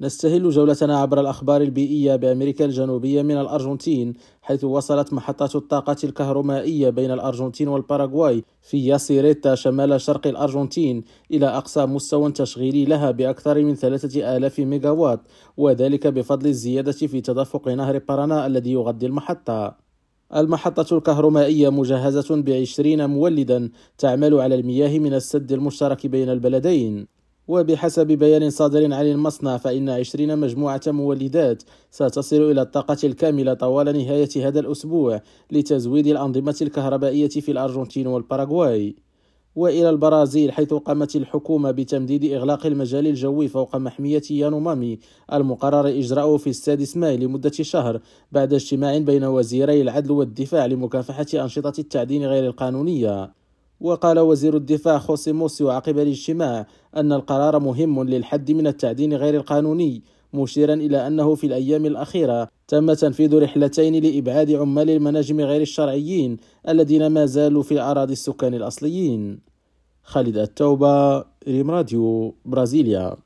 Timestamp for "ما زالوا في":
67.06-67.80